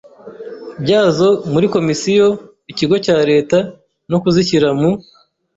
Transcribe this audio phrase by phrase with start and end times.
[0.83, 3.57] byazo muri komisiyo/ikigo cya Leta
[4.09, 4.89] no kuzishyira mu